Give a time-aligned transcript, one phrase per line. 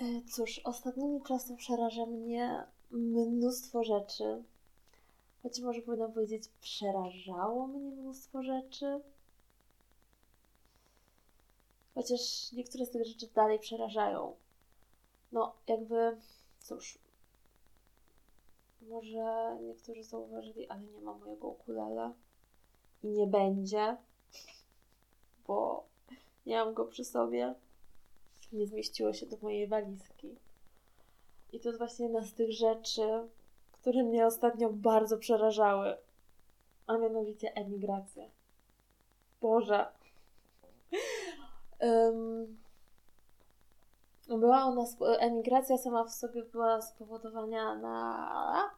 [0.00, 4.42] E, cóż, ostatnimi czasy przeraża mnie mnóstwo rzeczy.
[5.42, 9.00] Choć może powinnam powiedzieć, przerażało mnie mnóstwo rzeczy.
[11.94, 14.36] Chociaż niektóre z tych rzeczy dalej przerażają.
[15.32, 16.16] No, jakby,
[16.60, 16.98] cóż,
[18.82, 22.12] może niektórzy zauważyli, ale nie ma mojego ukulele
[23.02, 23.96] i nie będzie,
[25.46, 25.84] bo
[26.46, 27.54] nie mam go przy sobie.
[28.52, 30.36] Nie zmieściło się do mojej walizki.
[31.52, 33.28] I to jest właśnie jedna z tych rzeczy,
[33.72, 35.96] które mnie ostatnio bardzo przerażały,
[36.86, 38.24] a mianowicie emigracja.
[39.40, 39.86] Boże.
[41.82, 42.56] Um,
[44.28, 44.84] była ona,
[45.18, 48.70] emigracja sama w sobie była spowodowana na,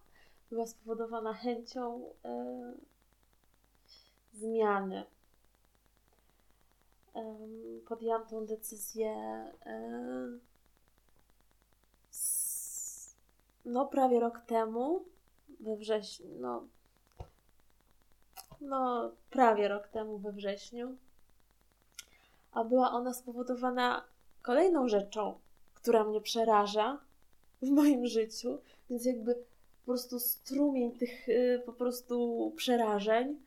[0.51, 2.73] była spowodowana chęcią e,
[4.33, 5.05] zmiany.
[7.15, 7.37] E,
[7.89, 9.11] podjęłam tą decyzję
[9.67, 10.39] e,
[13.65, 15.05] no prawie rok temu,
[15.61, 16.67] we wrześniu, no,
[18.61, 20.97] no prawie rok temu we wrześniu,
[22.53, 24.05] a była ona spowodowana
[24.43, 25.39] kolejną rzeczą,
[25.75, 26.99] która mnie przeraża
[27.63, 28.59] w moim życiu,
[28.91, 33.41] więc jakby po prostu strumień tych y, po prostu przerażeń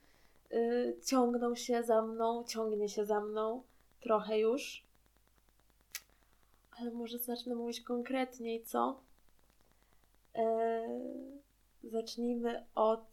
[0.55, 3.63] y, ciągnął się za mną, ciągnie się za mną
[4.01, 4.85] trochę już.
[6.79, 8.99] Ale może zacznę mówić konkretniej, co?
[10.35, 10.87] E,
[11.83, 13.05] zacznijmy od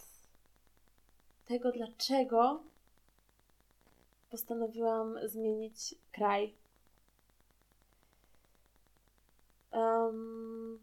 [1.45, 2.63] tego, dlaczego
[4.31, 6.55] postanowiłam zmienić kraj
[9.73, 10.79] Um,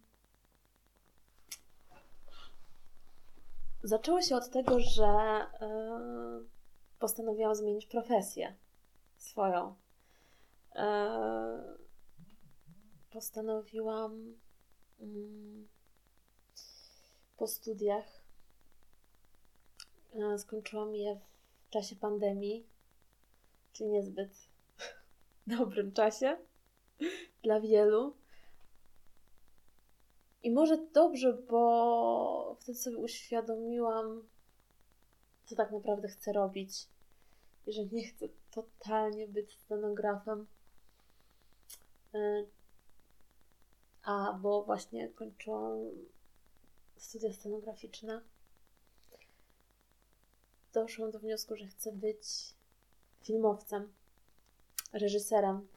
[3.84, 5.06] zaczęło się od tego, że
[5.62, 6.19] um,
[7.10, 8.56] postanowiłam zmienić profesję
[9.18, 9.76] swoją.
[10.76, 11.78] Um,
[13.10, 14.36] postanowiłam
[17.38, 18.06] po studiach,
[20.14, 21.20] e, skończyłam je
[21.68, 22.66] w czasie pandemii,
[23.74, 24.32] czyli niezbyt
[25.58, 26.38] dobrym czasie
[27.44, 28.16] dla wielu.
[30.44, 34.24] I może dobrze, bo wtedy sobie uświadomiłam,
[35.46, 36.88] co tak naprawdę chcę robić.
[37.70, 40.48] Że nie chcę totalnie być scenografem.
[42.14, 42.46] E,
[44.04, 45.80] a, bo właśnie kończyłam
[46.98, 48.22] studia scenograficzne.
[50.74, 52.20] Doszłam do wniosku, że chcę być
[53.22, 53.94] filmowcem,
[54.94, 55.68] reżyserem.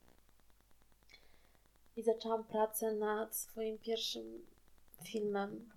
[1.97, 4.47] I zaczęłam pracę nad swoim pierwszym
[5.05, 5.71] filmem,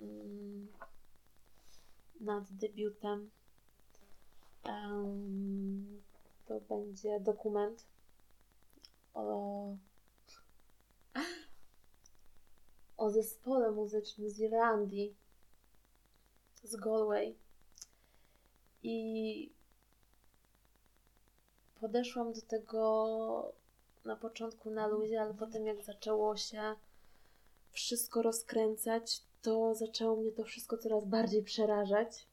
[0.00, 0.68] mm,
[2.20, 3.30] nad debiutem.
[6.46, 7.86] To będzie dokument
[9.14, 9.76] o,
[12.96, 15.14] o zespole muzycznym z Irlandii,
[16.62, 17.36] z Galway.
[18.82, 19.52] I
[21.80, 23.52] podeszłam do tego
[24.04, 26.74] na początku na luzie, ale potem jak zaczęło się
[27.70, 32.27] wszystko rozkręcać, to zaczęło mnie to wszystko coraz bardziej przerażać.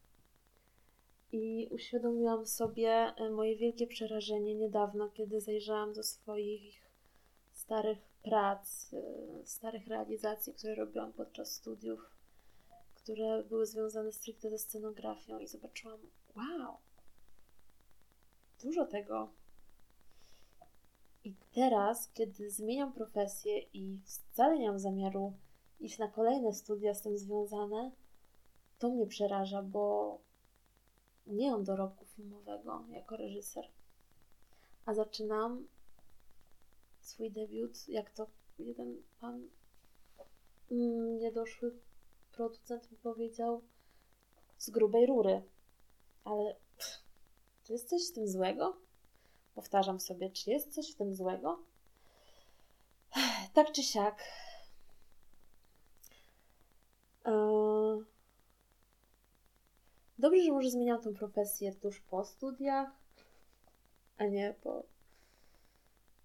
[1.35, 6.91] I uświadomiłam sobie e, moje wielkie przerażenie niedawno, kiedy zajrzałam do swoich
[7.53, 12.09] starych prac, e, starych realizacji, które robiłam podczas studiów,
[12.95, 15.99] które były związane stricte ze scenografią, i zobaczyłam,
[16.35, 16.77] wow,
[18.63, 19.29] dużo tego.
[21.23, 25.33] I teraz, kiedy zmieniam profesję i wcale nie mam zamiaru
[25.79, 27.91] iść na kolejne studia z tym związane,
[28.79, 30.24] to mnie przeraża, bo
[31.27, 33.67] nie mam dorobku filmowego jako reżyser.
[34.85, 35.67] A zaczynam
[37.01, 38.27] swój debiut, jak to
[38.59, 39.47] jeden pan
[40.71, 41.79] mm, niedoszły
[42.31, 43.61] producent mi powiedział,
[44.57, 45.41] z grubej rury.
[46.23, 47.03] Ale pff,
[47.67, 48.77] to jest coś z tym złego?
[49.55, 51.59] Powtarzam sobie, czy jest coś w tym złego?
[53.53, 54.23] Tak czy siak.
[57.25, 57.31] E,
[60.17, 62.89] dobrze, że może zmieniam tą profesję tuż po studiach,
[64.17, 64.83] a nie po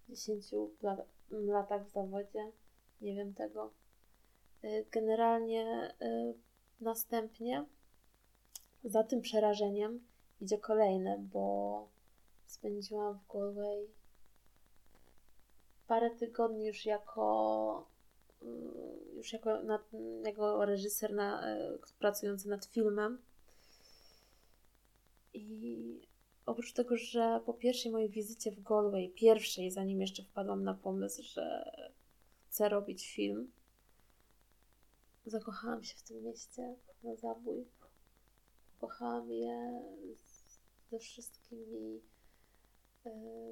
[0.09, 0.45] 10
[1.31, 2.51] latach w zawodzie.
[3.01, 3.71] Nie wiem tego.
[4.63, 6.33] E, generalnie e,
[6.81, 7.65] następnie
[8.83, 10.05] za tym przerażeniem
[10.41, 11.87] idzie kolejne, bo
[12.45, 13.87] spędziłam w Galway
[15.91, 17.87] parę tygodni już jako
[18.41, 18.71] mm,
[19.15, 19.81] już jako, nad,
[20.25, 21.43] jako reżyser na,
[21.99, 23.21] pracujący nad filmem.
[25.33, 26.01] I
[26.45, 31.23] oprócz tego, że po pierwszej mojej wizycie w Galway, pierwszej, zanim jeszcze wpadłam na pomysł,
[31.23, 31.71] że
[32.47, 33.51] chcę robić film.
[35.25, 37.65] Zakochałam się w tym mieście na zabój.
[38.79, 39.81] Kochałam je
[40.91, 42.01] ze wszystkimi
[43.05, 43.11] e,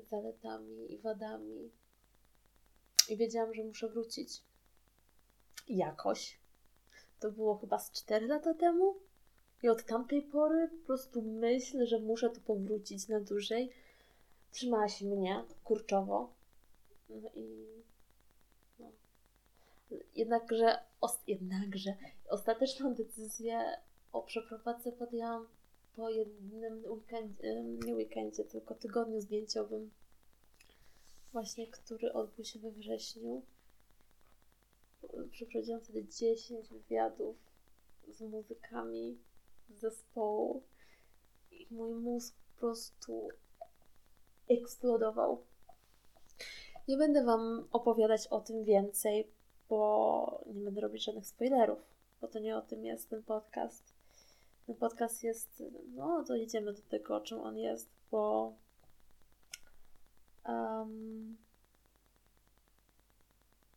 [0.10, 1.72] zaletami i wadami.
[3.10, 4.44] I wiedziałam, że muszę wrócić.
[5.68, 6.40] Jakoś.
[7.20, 9.00] To było chyba z 4 lata temu.
[9.64, 13.70] I od tamtej pory po prostu myśl, że muszę tu powrócić na dłużej,
[14.52, 16.34] trzymała się mnie kurczowo.
[17.10, 17.66] No i
[18.80, 18.92] no.
[20.16, 21.94] Jednakże, os, jednakże
[22.30, 23.78] ostateczną decyzję
[24.12, 25.48] o przeprowadzce podjęłam
[25.96, 29.92] po jednym weekendzie, nie weekendzie, tylko tygodniu zdjęciowym,
[31.32, 33.42] właśnie który odbył się we wrześniu.
[35.32, 37.36] Przeprowadziłam wtedy 10 wywiadów
[38.08, 39.18] z muzykami
[39.69, 40.63] zespołu
[41.51, 43.30] i mój mózg po prostu
[44.50, 45.44] eksplodował.
[46.88, 49.27] Nie będę Wam opowiadać o tym więcej,
[49.69, 51.80] bo nie będę robić żadnych spoilerów,
[52.21, 53.94] bo to nie o tym jest ten podcast.
[54.68, 55.63] Ten podcast jest,
[55.95, 58.54] no to idziemy do tego, o czym on jest, bo
[60.48, 61.38] um,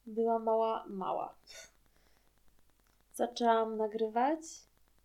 [0.06, 1.34] była mała, mała.
[3.14, 4.40] Zaczęłam nagrywać,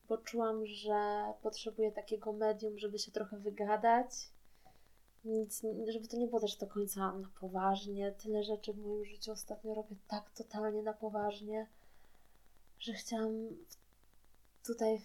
[0.10, 4.12] bo czułam, że potrzebuję takiego medium, żeby się trochę wygadać.
[5.26, 8.12] Nic, żeby to nie było też do końca na poważnie.
[8.12, 11.68] Tyle rzeczy w moim życiu ostatnio robię tak totalnie na poważnie,
[12.80, 13.58] że chciałam
[14.66, 15.02] tutaj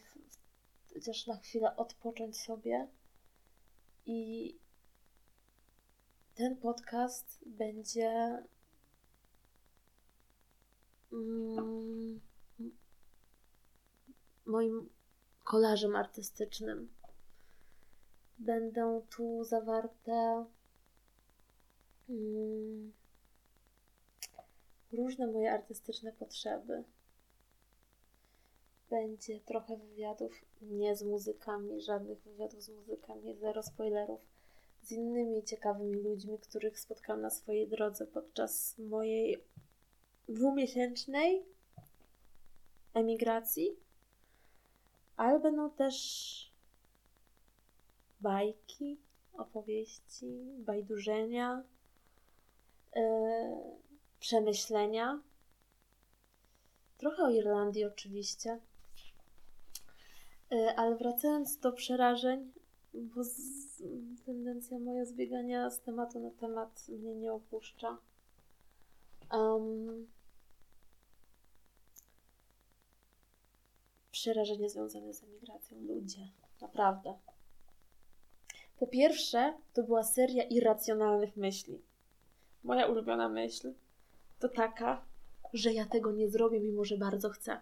[0.94, 2.88] chociaż na chwilę odpocząć sobie
[4.06, 4.54] i
[6.34, 8.42] ten podcast będzie
[11.12, 12.20] mm,
[14.46, 14.88] moim
[15.44, 16.88] kolażem artystycznym.
[18.38, 20.46] Będą tu zawarte
[22.08, 22.92] mm,
[24.92, 26.84] różne moje artystyczne potrzeby.
[28.90, 34.20] Będzie trochę wywiadów nie z muzykami, żadnych wywiadów z muzykami, zero spoilerów,
[34.82, 39.44] z innymi ciekawymi ludźmi, których spotkałam na swojej drodze podczas mojej
[40.28, 41.44] dwumiesięcznej
[42.94, 43.76] emigracji
[45.22, 46.52] ale będą też
[48.20, 49.00] bajki,
[49.32, 50.26] opowieści,
[50.58, 51.62] bajdurzenia,
[52.96, 53.02] yy,
[54.20, 55.22] przemyślenia.
[56.98, 58.60] Trochę o Irlandii oczywiście.
[60.50, 62.52] Yy, ale wracając do przerażeń,
[62.94, 63.82] bo z,
[64.26, 67.98] tendencja moja zbiegania z tematu na temat mnie nie opuszcza.
[69.32, 70.06] Um,
[74.22, 75.80] przerażenie związane z emigracją.
[75.80, 76.28] Ludzie,
[76.60, 77.18] naprawdę.
[78.78, 81.82] Po pierwsze, to była seria irracjonalnych myśli.
[82.64, 83.74] Moja ulubiona myśl
[84.38, 85.04] to taka,
[85.52, 87.60] że ja tego nie zrobię, mimo że bardzo chcę.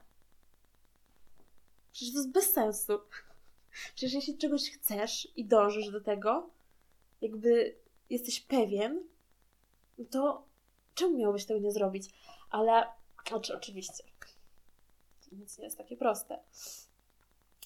[1.92, 3.00] Przecież to jest bez sensu.
[3.94, 6.50] Przecież jeśli czegoś chcesz i dążysz do tego,
[7.20, 7.76] jakby
[8.10, 9.02] jesteś pewien,
[10.10, 10.44] to
[10.94, 12.10] czemu miałbyś tego nie zrobić?
[12.50, 12.86] Ale
[13.32, 14.04] oczy, oczywiście,
[15.32, 16.38] nic nie jest takie proste.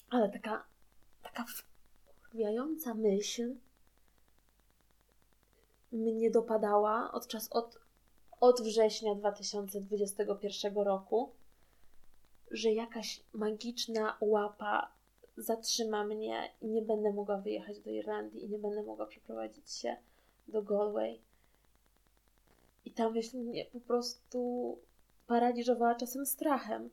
[0.09, 0.65] Ale taka,
[1.23, 3.55] taka wkurwiająca myśl
[5.91, 7.79] mnie dopadała od czas od,
[8.39, 11.31] od września 2021 roku,
[12.51, 14.91] że jakaś magiczna łapa
[15.37, 19.97] zatrzyma mnie i nie będę mogła wyjechać do Irlandii i nie będę mogła przeprowadzić się
[20.47, 21.19] do Galway.
[22.85, 24.77] I ta myśl mnie po prostu
[25.27, 26.89] paraliżowała czasem strachem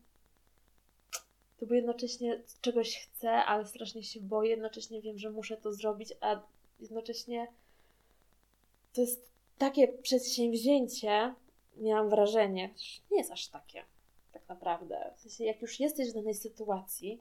[1.62, 6.14] to bo jednocześnie czegoś chcę, ale strasznie się boję, jednocześnie wiem, że muszę to zrobić,
[6.20, 6.40] a
[6.80, 7.46] jednocześnie
[8.92, 11.34] to jest takie przedsięwzięcie,
[11.76, 12.74] miałam wrażenie,
[13.10, 13.84] nie jest aż takie,
[14.32, 15.14] tak naprawdę.
[15.16, 17.20] W sensie, jak już jesteś w danej sytuacji,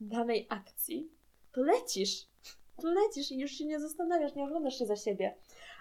[0.00, 1.08] danej akcji,
[1.52, 2.26] to lecisz.
[2.82, 5.34] To lecisz i już się nie zastanawiasz, nie oglądasz się za siebie.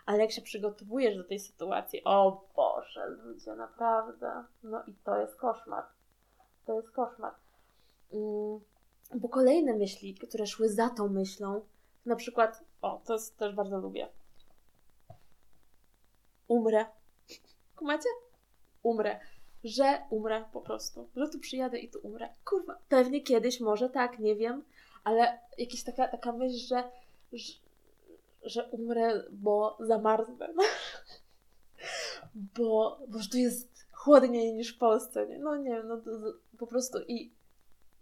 [0.06, 4.44] Ale jak się przygotowujesz do tej sytuacji, o Boże, ludzie, naprawdę.
[4.64, 5.84] No i to jest koszmar.
[6.66, 7.45] To jest koszmar.
[9.16, 11.62] Bo kolejne myśli, które szły za tą myślą,
[12.06, 14.08] na przykład, o, to jest, też bardzo lubię.
[16.48, 16.86] Umrę.
[17.76, 18.10] Kumacie?
[18.84, 19.20] Umrę.
[19.64, 21.10] Że umrę po prostu.
[21.16, 22.30] Że tu przyjadę i tu umrę.
[22.46, 24.64] Kurwa, pewnie kiedyś, może tak, nie wiem,
[25.04, 26.84] ale jakaś taka, taka myśl, że,
[27.34, 27.54] że,
[28.44, 30.54] że umrę, bo zamarznę.
[32.58, 35.28] bo, bo tu jest chłodniej niż w Polsce.
[35.28, 35.40] Nie?
[35.40, 36.02] No nie wiem, no
[36.58, 37.32] po prostu i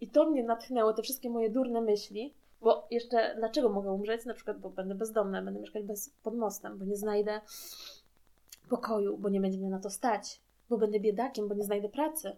[0.00, 4.24] i to mnie natchnęło, te wszystkie moje durne myśli, bo jeszcze dlaczego mogę umrzeć?
[4.24, 7.40] Na przykład, bo będę bezdomna, będę mieszkać bez, pod mostem, bo nie znajdę
[8.68, 12.36] pokoju, bo nie będzie mnie na to stać, bo będę biedakiem, bo nie znajdę pracy.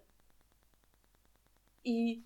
[1.84, 2.22] I,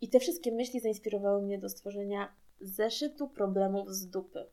[0.00, 4.46] I te wszystkie myśli zainspirowały mnie do stworzenia zeszytu problemów z dupy,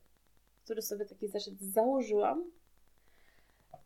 [0.64, 2.52] który sobie taki zeszyt założyłam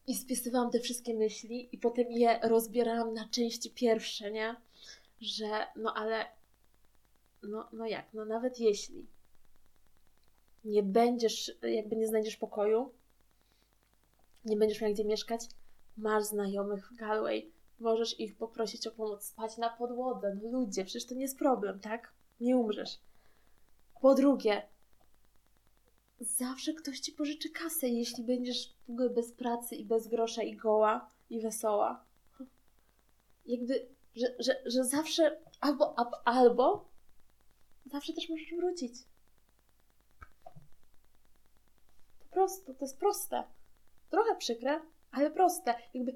[0.08, 4.56] i spisywałam te wszystkie myśli i potem je rozbierałam na części pierwsze, nie?
[5.22, 6.26] Że no ale
[7.44, 9.08] no, no jak, no nawet jeśli
[10.66, 12.94] nie będziesz, jakby nie znajdziesz pokoju,
[14.46, 15.42] nie będziesz miał gdzie mieszkać,
[15.98, 21.06] masz znajomych w Galway, możesz ich poprosić o pomoc, spać na podłodze, no ludzie, przecież
[21.06, 22.14] to nie jest problem, tak?
[22.40, 23.00] Nie umrzesz.
[24.02, 24.68] Po drugie,
[26.20, 31.10] zawsze ktoś ci pożyczy kasę, jeśli będziesz ogóle bez pracy i bez grosza i goła
[31.30, 32.06] i wesoła.
[33.46, 36.86] Jakby, że, że, że zawsze albo, albo
[37.86, 38.94] zawsze też możesz wrócić.
[42.20, 43.44] Po prostu, to jest proste.
[44.10, 44.80] Trochę przykre,
[45.12, 45.76] ale proste.
[45.94, 46.16] Jakby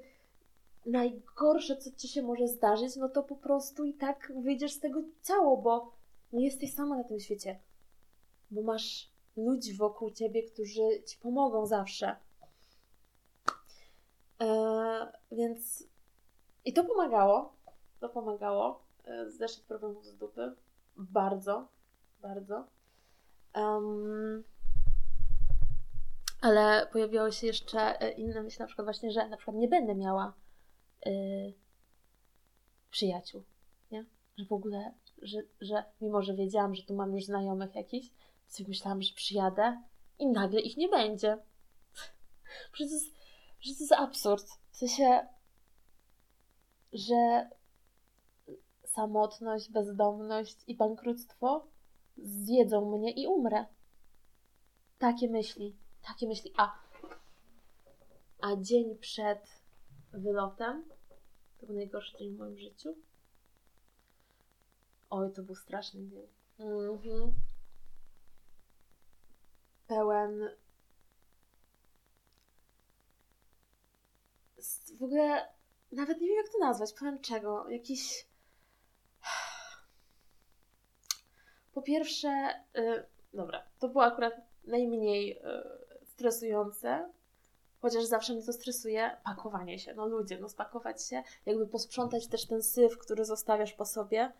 [0.86, 5.02] najgorsze, co ci się może zdarzyć, no to po prostu i tak wyjdziesz z tego
[5.22, 5.92] cało, bo
[6.32, 7.60] nie jesteś sama na tym świecie.
[8.50, 12.16] Bo masz ludzi wokół ciebie, którzy ci pomogą zawsze.
[14.38, 15.84] Eee, więc
[16.64, 17.55] i to pomagało.
[18.00, 18.82] To pomagało.
[19.04, 20.54] Eee, zeszedł problemów z dupy.
[20.96, 21.68] Bardzo,
[22.22, 22.66] bardzo.
[23.54, 24.44] Um,
[26.40, 29.94] ale pojawiały się jeszcze e, inne myśli, na przykład właśnie, że na przykład nie będę
[29.94, 30.32] miała
[31.06, 31.52] yy,
[32.90, 33.44] przyjaciół,
[33.90, 34.04] nie?
[34.36, 38.08] Że w ogóle, że, że mimo, że wiedziałam, że tu mam już znajomych jakichś,
[38.46, 39.82] sobie myślałam, że przyjadę
[40.18, 41.38] i nagle ich nie będzie.
[42.72, 43.14] Że to jest,
[43.60, 44.46] że to jest absurd.
[44.70, 45.26] W sensie,
[46.92, 47.50] że
[48.96, 51.66] samotność, bezdomność i bankructwo
[52.16, 53.66] zjedzą mnie i umrę.
[54.98, 56.52] Takie myśli, takie myśli.
[56.56, 56.78] A,
[58.40, 59.62] a dzień przed
[60.12, 60.84] wylotem,
[61.58, 62.96] to był najgorszy dzień w moim życiu.
[65.10, 66.26] Oj, to był straszny dzień.
[66.58, 67.32] Mhm
[69.86, 70.50] pełen
[74.98, 75.48] w ogóle
[75.92, 78.26] nawet nie wiem jak to nazwać, pełen czego, jakiś
[81.76, 82.28] po pierwsze,
[82.74, 87.10] yy, dobra, to było akurat najmniej yy, stresujące,
[87.80, 92.46] chociaż zawsze mnie to stresuje, pakowanie się, no ludzie, no spakować się, jakby posprzątać też
[92.46, 94.32] ten syf, który zostawiasz po sobie,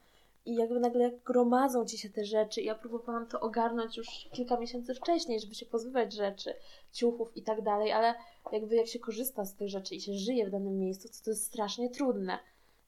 [0.46, 2.62] i jakby nagle gromadzą ci się te rzeczy.
[2.62, 6.54] Ja próbowałam to ogarnąć już kilka miesięcy wcześniej, żeby się pozbywać rzeczy,
[6.92, 8.14] ciuchów i tak dalej, ale
[8.52, 11.30] jakby jak się korzysta z tych rzeczy i się żyje w danym miejscu, to to
[11.30, 12.38] jest strasznie trudne.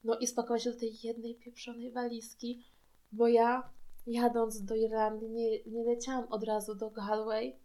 [0.04, 2.64] No i spakować się do tej jednej pieprzonej walizki,
[3.12, 7.56] bo ja jadąc do Irlandii nie, nie leciałam od razu do Galway,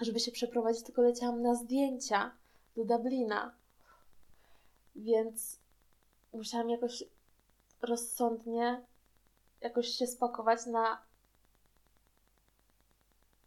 [0.00, 2.34] żeby się przeprowadzić, tylko leciałam na zdjęcia
[2.76, 3.54] do Dublina.
[4.96, 5.60] Więc
[6.32, 7.04] musiałam jakoś
[7.82, 8.82] rozsądnie
[9.60, 11.02] jakoś się spakować na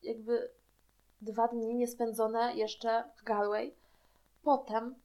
[0.04, 0.52] jakby
[1.22, 3.76] dwa dni niespędzone jeszcze w Galway.
[4.44, 4.96] Potem,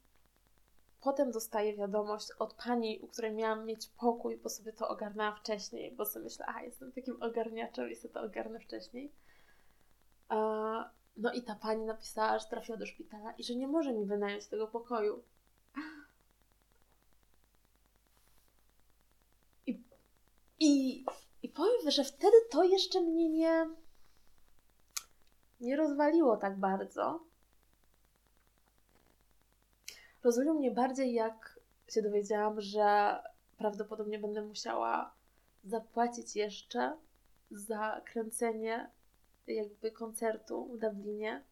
[1.09, 5.93] potem dostaję wiadomość od pani, u której miałam mieć pokój, bo sobie to ogarnęłam wcześniej,
[5.93, 9.12] bo sobie myślę, a jestem takim ogarniaczem i sobie to ogarnę wcześniej.
[11.17, 14.47] No i ta pani napisała, że trafiła do szpitala i że nie może mi wynająć
[14.47, 15.23] tego pokoju.
[20.59, 21.05] I,
[21.43, 23.71] I powiem, że wtedy to jeszcze mnie nie,
[25.61, 27.21] nie rozwaliło tak bardzo.
[30.23, 33.19] Rozwaliło mnie bardziej, jak się dowiedziałam, że
[33.57, 35.15] prawdopodobnie będę musiała
[35.65, 36.97] zapłacić jeszcze
[37.51, 38.91] za kręcenie
[39.47, 41.43] jakby koncertu w Dublinie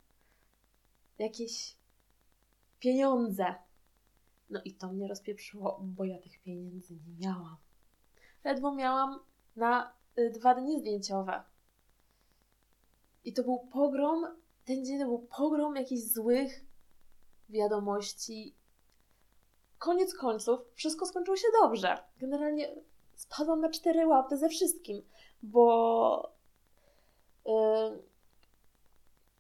[1.19, 1.77] jakieś
[2.81, 3.55] pieniądze.
[4.51, 7.57] No i to mnie rozpieprzyło, bo ja tych pieniędzy nie miałam
[8.47, 9.21] ledwo miałam
[9.57, 11.43] na y, dwa dni zdjęciowe.
[13.25, 14.27] I to był pogrom,
[14.65, 16.65] ten dzień to był pogrom jakichś złych
[17.49, 18.55] wiadomości.
[19.79, 21.99] Koniec końców, wszystko skończyło się dobrze.
[22.21, 22.75] Generalnie
[23.15, 25.03] spadłam na cztery łapy ze wszystkim,
[25.43, 26.31] bo
[27.47, 27.55] yy,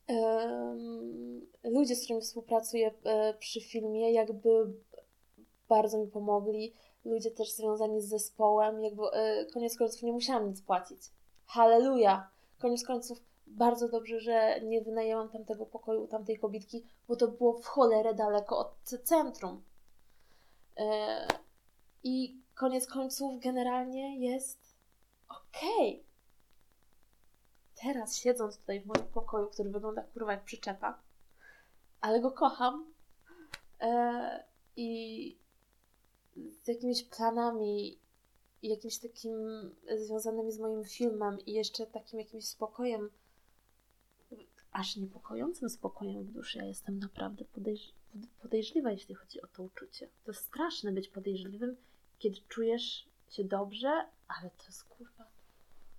[0.09, 4.73] yy, ludzie, z którymi współpracuję yy, przy filmie, jakby
[5.69, 6.73] bardzo mi pomogli
[7.05, 9.03] ludzie też związani z zespołem, jakby
[9.53, 11.01] koniec końców nie musiałam nic płacić.
[11.47, 12.31] Halleluja!
[12.59, 17.53] Koniec końców bardzo dobrze, że nie wynajęłam tamtego pokoju u tamtej kobitki, bo to było
[17.53, 19.63] w cholerę daleko od centrum.
[20.77, 20.85] Yy,
[22.03, 24.77] I koniec końców generalnie jest
[25.29, 25.91] okej.
[25.91, 26.07] Okay.
[27.83, 30.99] Teraz siedząc tutaj w moim pokoju, który wygląda kurwa jak przyczepa,
[32.01, 32.93] ale go kocham,
[33.81, 33.89] yy,
[34.77, 35.39] i
[36.37, 37.99] z jakimiś planami
[38.63, 39.37] jakimś takim
[39.97, 43.11] związanymi z moim filmem i jeszcze takim jakimś spokojem,
[44.73, 46.59] aż niepokojącym spokojem w duszy.
[46.59, 47.93] Ja jestem naprawdę podejrz
[48.43, 50.09] podejrzliwa, jeśli chodzi o to uczucie.
[50.25, 51.77] To straszne być podejrzliwym,
[52.19, 53.89] kiedy czujesz się dobrze,
[54.29, 55.25] ale to jest kurwa.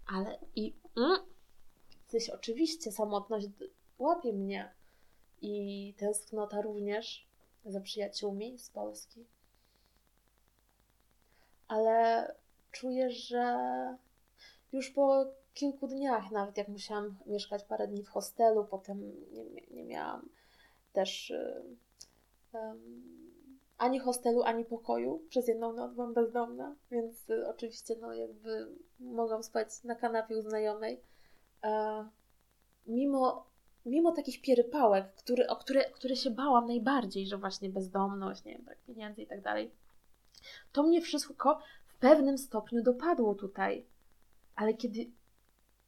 [0.05, 0.74] Ale i.
[0.97, 1.17] Mm,
[2.07, 3.47] coś oczywiście, samotność
[4.00, 4.74] łapie mnie
[5.41, 7.27] i tęsknota również
[7.65, 9.25] za przyjaciółmi z Polski.
[11.67, 12.36] Ale
[12.71, 13.57] czuję, że
[14.71, 19.83] już po kilku dniach, nawet jak musiałam mieszkać parę dni w hostelu, potem nie, nie
[19.83, 20.29] miałam
[20.93, 21.33] też
[22.53, 23.17] um,
[23.77, 25.21] ani hostelu, ani pokoju.
[25.29, 28.67] Przez jedną noc byłam bezdomna, więc y, oczywiście no jakby
[28.99, 31.01] mogłam spać na kanapie u znajomej.
[31.63, 32.05] E,
[32.87, 33.47] mimo,
[33.85, 38.63] mimo takich pierypałek, który, o które, które się bałam najbardziej, że właśnie bezdomność, nie wiem,
[38.63, 39.71] brak pieniędzy i tak dalej,
[40.71, 43.85] to mnie wszystko w pewnym stopniu dopadło tutaj.
[44.55, 45.11] Ale kiedy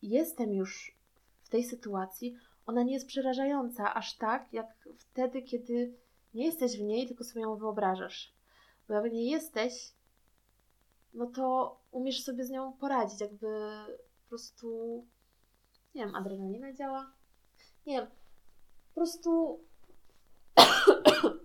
[0.02, 0.98] jestem już
[1.42, 2.36] w tej sytuacji,
[2.66, 5.94] ona nie jest przerażająca aż tak, jak wtedy, kiedy
[6.34, 8.34] nie jesteś w niej, tylko sobie ją wyobrażasz.
[8.88, 9.94] Bo jak nie jesteś,
[11.14, 13.48] no to umiesz sobie z nią poradzić, jakby
[14.24, 15.06] po prostu,
[15.96, 17.12] nie wiem, adrenalina działa.
[17.86, 18.10] Nie wiem,
[18.88, 19.60] po prostu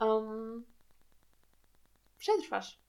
[0.00, 0.64] um,
[2.18, 2.80] przetrwasz.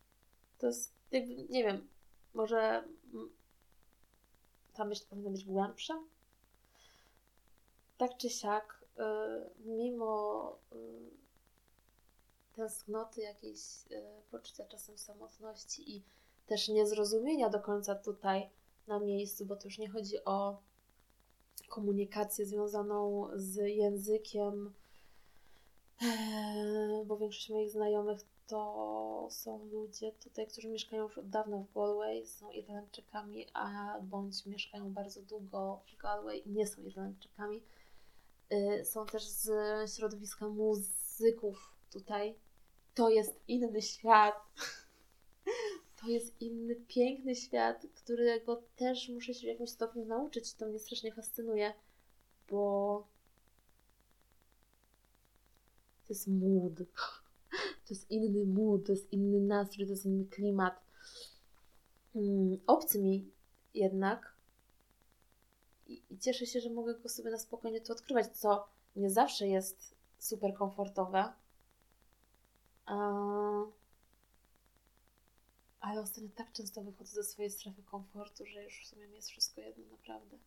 [0.58, 1.88] To jest jakby, nie wiem,
[2.34, 2.84] może
[4.74, 6.04] ta myśl powinna być głębsza?
[7.98, 8.85] Tak czy siak,
[9.66, 10.76] mimo y,
[12.56, 13.60] tęsknoty, jakiejś
[13.92, 16.04] y, poczucia czasem samotności i
[16.48, 18.50] też niezrozumienia do końca tutaj
[18.88, 20.58] na miejscu, bo to już nie chodzi o
[21.70, 24.74] komunikację związaną z językiem,
[27.08, 32.26] bo większość moich znajomych to są ludzie tutaj, którzy mieszkają już od dawna w Galway,
[32.26, 37.62] są Irlandczykami, a bądź mieszkają bardzo długo w Galway i nie są Irlandczykami
[38.84, 39.50] są też z
[39.96, 42.36] środowiska muzyków tutaj.
[42.96, 44.36] To jest inny świat.
[46.02, 50.54] To jest inny, piękny świat, którego też muszę się w jakimś stopniu nauczyć.
[50.54, 51.74] To mnie strasznie fascynuje,
[52.50, 53.08] bo
[56.08, 56.74] to jest mood.
[57.86, 60.82] To jest inny mood, to jest inny nastrój, to jest inny klimat.
[62.16, 63.32] Mm, obcy mi
[63.74, 64.35] jednak,
[65.88, 69.96] i, cieszę się, że mogę go sobie na spokojnie tu odkrywać, co nie zawsze jest
[70.20, 71.34] super komfortowe.
[75.80, 79.30] ale ostatnio tak często wychodzę ze swojej strefy komfortu, że już w sumie mi jest
[79.30, 80.38] wszystko jedno naprawdę.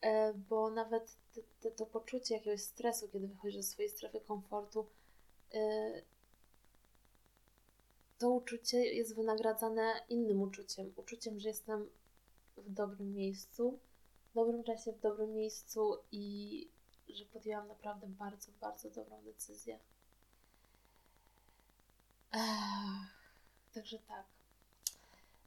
[0.00, 4.86] E, bo nawet te, te, to poczucie jakiegoś stresu, kiedy wychodzisz ze swojej strefy komfortu,
[5.54, 6.02] e,
[8.18, 10.92] to uczucie jest wynagradzane innym uczuciem.
[10.96, 11.88] Uczuciem, że jestem
[12.56, 13.78] w dobrym miejscu,
[14.34, 16.68] w dobrym czasie, w dobrym miejscu i
[17.08, 19.78] że podjęłam naprawdę bardzo, bardzo dobrą decyzję.
[22.32, 22.40] Ech,
[23.74, 24.24] także tak.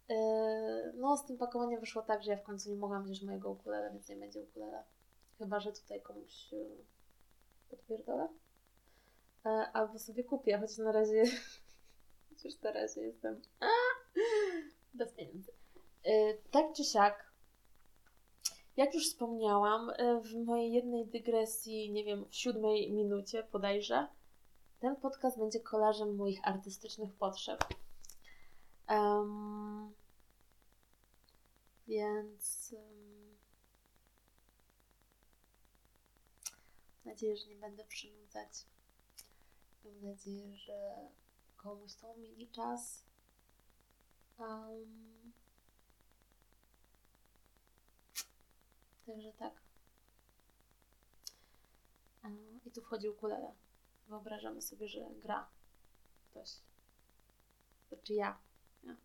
[0.10, 3.52] Yy, no, z tym pakowaniem wyszło tak, że ja w końcu nie mogłam wziąć mojego
[3.52, 4.84] ukulele, więc nie będzie ukulele.
[5.38, 6.78] Chyba, że tutaj komuś yy,
[7.70, 8.28] podpierdolę.
[9.46, 11.24] Yy, albo sobie kupię, choć na razie
[12.30, 13.42] chociaż na razie jestem
[14.94, 15.52] bez pieniędzy.
[16.52, 17.27] Tak czy siak,
[18.78, 24.08] jak już wspomniałam, e, w mojej jednej dygresji, nie wiem, w siódmej minucie podajże,
[24.80, 27.64] ten podcast będzie kolażem moich artystycznych potrzeb.
[28.90, 29.94] Um,
[31.88, 33.38] więc um,
[37.06, 38.66] mam nadzieję, że nie będę przynudzać.
[39.86, 41.10] Mam nadzieję, że
[41.58, 43.04] komuś to umili czas.
[44.40, 45.34] Um,
[49.08, 49.62] Także tak.
[52.66, 53.54] I tu wchodzi ukulele.
[54.08, 55.50] Wyobrażamy sobie, że gra
[56.30, 56.50] ktoś.
[57.90, 58.38] Znaczy ja.
[58.84, 58.96] ja.